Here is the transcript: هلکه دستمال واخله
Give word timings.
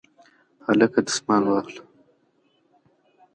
هلکه 0.67 0.99
دستمال 1.07 1.43
واخله 1.47 1.81